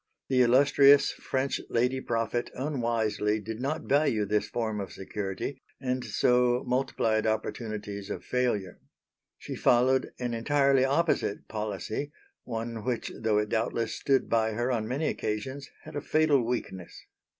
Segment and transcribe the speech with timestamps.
[0.29, 6.63] The illustrious French lady prophet unwisely did not value this form of security, and so
[6.65, 8.79] multiplied opportunities of failure.
[9.37, 12.11] She followed an entirely opposite policy,
[12.45, 17.05] one which though it doubtless stood by her on many occasions had a fatal weakness.